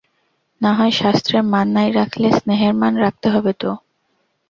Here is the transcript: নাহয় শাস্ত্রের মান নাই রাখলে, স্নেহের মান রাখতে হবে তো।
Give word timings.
নাহয় 0.61 0.93
শাস্ত্রের 0.99 1.43
মান 1.43 1.67
নাই 1.77 1.89
রাখলে, 1.91 2.27
স্নেহের 2.37 2.73
মান 2.73 2.93
রাখতে 2.95 3.27
হবে 3.29 3.51
তো। 3.61 3.69